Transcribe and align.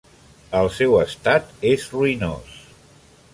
El 0.59 0.69
seu 0.77 0.95
estat 1.01 1.53
és 1.73 1.85
ruïnós. 1.97 2.57